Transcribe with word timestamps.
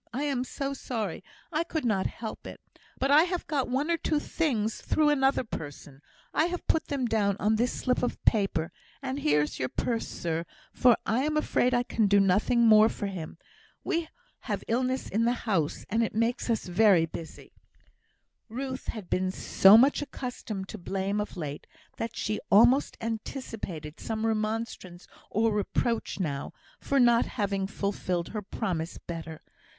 I 0.13 0.23
am 0.23 0.43
so 0.43 0.73
sorry 0.73 1.23
I 1.51 1.63
could 1.63 1.85
not 1.85 2.07
help 2.07 2.47
it. 2.47 2.59
But 2.97 3.11
I 3.11 3.21
have 3.25 3.45
got 3.45 3.69
one 3.69 3.91
or 3.91 3.97
two 3.97 4.19
things 4.19 4.81
through 4.81 5.09
another 5.09 5.43
person. 5.43 6.01
I 6.33 6.45
have 6.45 6.65
put 6.65 6.87
them 6.87 7.05
down 7.05 7.37
on 7.39 7.55
this 7.55 7.71
slip 7.71 8.01
of 8.01 8.19
paper; 8.25 8.71
and 9.03 9.19
here 9.19 9.41
is 9.43 9.59
your 9.59 9.69
purse, 9.69 10.07
sir, 10.07 10.47
for 10.73 10.97
I 11.05 11.21
am 11.23 11.37
afraid 11.37 11.75
I 11.75 11.83
can 11.83 12.07
do 12.07 12.19
nothing 12.19 12.65
more 12.65 12.89
for 12.89 13.05
him. 13.05 13.37
We 13.83 14.07
have 14.39 14.63
illness 14.67 15.07
in 15.07 15.25
the 15.25 15.33
house, 15.45 15.85
and 15.87 16.01
it 16.01 16.15
makes 16.15 16.49
us 16.49 16.65
very 16.65 17.05
busy." 17.05 17.53
Ruth 18.49 18.87
had 18.87 19.07
been 19.07 19.29
so 19.29 19.77
much 19.77 20.01
accustomed 20.01 20.67
to 20.69 20.79
blame 20.79 21.21
of 21.21 21.37
late, 21.37 21.67
that 21.97 22.15
she 22.17 22.39
almost 22.49 22.97
anticipated 23.01 23.99
some 23.99 24.25
remonstrance 24.25 25.07
or 25.29 25.51
reproach 25.51 26.19
now, 26.19 26.53
for 26.79 26.99
not 26.99 27.27
having 27.27 27.67
fulfilled 27.67 28.29
her 28.29 28.41
promise 28.41 28.97
better. 28.97 29.43